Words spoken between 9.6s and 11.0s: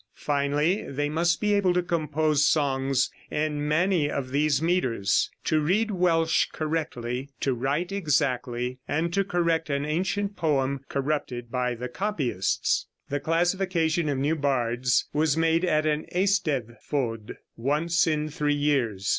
an ancient poem